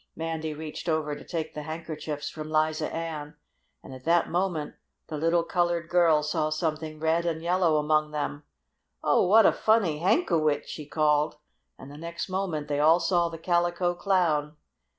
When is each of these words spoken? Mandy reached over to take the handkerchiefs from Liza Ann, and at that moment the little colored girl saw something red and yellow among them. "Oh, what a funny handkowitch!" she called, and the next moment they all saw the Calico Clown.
Mandy 0.15 0.51
reached 0.55 0.89
over 0.89 1.15
to 1.15 1.23
take 1.23 1.53
the 1.53 1.61
handkerchiefs 1.61 2.27
from 2.27 2.49
Liza 2.49 2.91
Ann, 2.91 3.35
and 3.83 3.93
at 3.93 4.03
that 4.05 4.31
moment 4.31 4.73
the 5.09 5.15
little 5.19 5.43
colored 5.43 5.89
girl 5.89 6.23
saw 6.23 6.49
something 6.49 6.99
red 6.99 7.23
and 7.23 7.39
yellow 7.43 7.77
among 7.77 8.09
them. 8.09 8.41
"Oh, 9.03 9.27
what 9.27 9.45
a 9.45 9.51
funny 9.51 9.99
handkowitch!" 9.99 10.65
she 10.67 10.87
called, 10.87 11.37
and 11.77 11.91
the 11.91 11.99
next 11.99 12.29
moment 12.29 12.67
they 12.67 12.79
all 12.79 12.99
saw 12.99 13.29
the 13.29 13.37
Calico 13.37 13.93
Clown. 13.93 14.57